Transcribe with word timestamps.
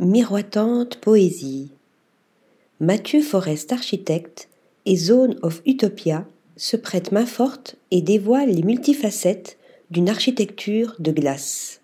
Miroitante 0.00 0.94
poésie. 0.98 1.72
Mathieu 2.78 3.20
Forest, 3.20 3.72
architecte, 3.72 4.48
et 4.86 4.96
Zone 4.96 5.34
of 5.42 5.60
Utopia 5.66 6.24
se 6.56 6.76
prête 6.76 7.10
main 7.10 7.26
forte 7.26 7.74
et 7.90 8.00
dévoile 8.00 8.50
les 8.50 8.62
multifacettes 8.62 9.58
d'une 9.90 10.08
architecture 10.08 10.94
de 11.00 11.10
glace. 11.10 11.80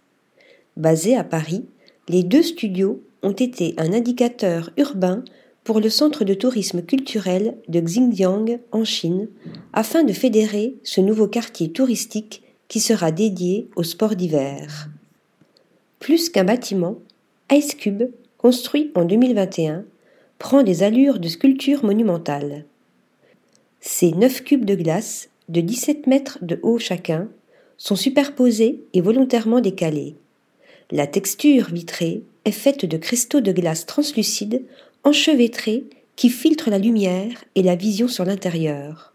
Basés 0.77 1.17
à 1.17 1.25
Paris, 1.25 1.65
les 2.09 2.23
deux 2.23 2.45
studios 2.45 3.03
ont 3.25 3.33
été 3.33 3.75
un 3.79 3.93
indicateur 3.93 4.71
urbain 4.77 5.25
pour 5.65 5.81
le 5.81 5.91
centre 5.91 6.23
de 6.23 6.35
tourisme 6.35 6.83
culturel 6.83 7.57
de 7.67 7.81
Xinjiang 7.81 8.61
en 8.71 8.85
Chine 8.85 9.27
afin 9.73 10.05
de 10.05 10.13
fédérer 10.13 10.77
ce 10.85 11.01
nouveau 11.01 11.27
quartier 11.27 11.73
touristique 11.73 12.45
qui 12.69 12.79
sera 12.79 13.11
dédié 13.11 13.69
au 13.75 13.83
sport 13.83 14.15
d'hiver. 14.15 14.89
Plus 15.99 16.31
qu'un 16.31 16.45
bâtiment, 16.45 16.99
Ice 17.55 17.77
Cube, 17.77 18.11
construit 18.37 18.91
en 18.97 19.05
2021, 19.05 19.85
prend 20.41 20.65
des 20.65 20.83
allures 20.83 21.21
de 21.21 21.29
sculpture 21.29 21.85
monumentale. 21.85 22.65
Ces 23.81 24.11
neuf 24.11 24.43
cubes 24.43 24.65
de 24.65 24.75
glace, 24.75 25.29
de 25.49 25.61
17 25.61 26.09
mètres 26.09 26.39
de 26.43 26.59
haut 26.65 26.81
chacun, 26.81 27.29
sont 27.77 27.95
superposés 27.95 28.81
et 28.93 29.01
volontairement 29.01 29.61
décalés. 29.61 30.17
La 30.91 31.07
texture 31.07 31.67
vitrée 31.67 32.25
est 32.45 32.51
faite 32.51 32.87
de 32.87 32.97
cristaux 32.97 33.41
de 33.41 33.53
glace 33.53 33.87
translucides 33.87 34.65
enchevêtrés 35.05 35.85
qui 36.17 36.31
filtrent 36.31 36.71
la 36.71 36.79
lumière 36.79 37.45
et 37.55 37.63
la 37.63 37.77
vision 37.77 38.09
sur 38.09 38.25
l'intérieur. 38.25 39.15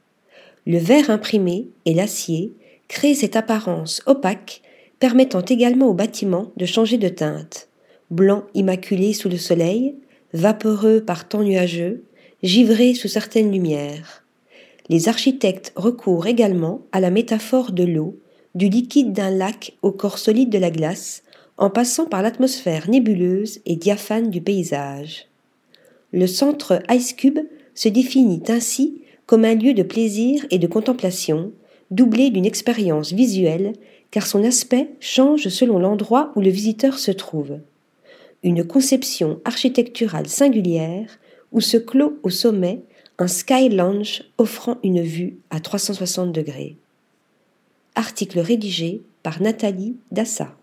Le 0.65 0.77
verre 0.77 1.09
imprimé 1.09 1.67
et 1.83 1.93
l'acier 1.93 2.53
créent 2.87 3.15
cette 3.15 3.35
apparence 3.35 4.01
opaque 4.05 4.61
permettant 4.99 5.41
également 5.41 5.87
au 5.87 5.93
bâtiment 5.93 6.53
de 6.55 6.65
changer 6.65 6.97
de 6.97 7.09
teinte 7.09 7.68
blanc 8.11 8.43
immaculé 8.53 9.13
sous 9.13 9.29
le 9.29 9.37
soleil, 9.37 9.95
vaporeux 10.33 11.01
par 11.01 11.27
temps 11.27 11.43
nuageux, 11.43 12.03
givré 12.43 12.93
sous 12.93 13.07
certaines 13.07 13.51
lumières. 13.51 14.23
Les 14.89 15.07
architectes 15.07 15.71
recourent 15.75 16.27
également 16.27 16.81
à 16.91 16.99
la 16.99 17.11
métaphore 17.11 17.71
de 17.71 17.83
l'eau, 17.83 18.17
du 18.55 18.69
liquide 18.69 19.13
d'un 19.13 19.29
lac 19.29 19.73
au 19.81 19.91
corps 19.91 20.17
solide 20.17 20.49
de 20.49 20.57
la 20.57 20.71
glace, 20.71 21.23
en 21.57 21.69
passant 21.69 22.05
par 22.05 22.21
l'atmosphère 22.21 22.89
nébuleuse 22.89 23.59
et 23.65 23.75
diaphane 23.75 24.29
du 24.29 24.41
paysage. 24.41 25.27
Le 26.11 26.25
centre 26.25 26.81
Ice 26.89 27.13
Cube 27.13 27.39
se 27.75 27.89
définit 27.89 28.41
ainsi 28.47 29.01
comme 29.27 29.45
un 29.45 29.53
lieu 29.53 29.73
de 29.73 29.83
plaisir 29.83 30.43
et 30.49 30.57
de 30.57 30.65
contemplation, 30.65 31.51
doublé 31.91 32.31
d'une 32.31 32.45
expérience 32.45 33.13
visuelle, 33.13 33.73
car 34.09 34.25
son 34.25 34.43
aspect 34.43 34.89
change 34.99 35.49
selon 35.49 35.77
l'endroit 35.77 36.31
où 36.35 36.41
le 36.41 36.49
visiteur 36.49 36.97
se 36.97 37.11
trouve 37.11 37.59
une 38.43 38.63
conception 38.63 39.41
architecturale 39.45 40.27
singulière 40.27 41.19
où 41.51 41.61
se 41.61 41.77
clôt 41.77 42.19
au 42.23 42.29
sommet 42.29 42.81
un 43.17 43.27
sky 43.27 43.69
lounge 43.69 44.23
offrant 44.37 44.77
une 44.83 45.01
vue 45.01 45.37
à 45.49 45.59
360 45.59 46.31
degrés. 46.31 46.77
Article 47.95 48.39
rédigé 48.39 49.01
par 49.23 49.41
Nathalie 49.41 49.97
Dassa. 50.11 50.55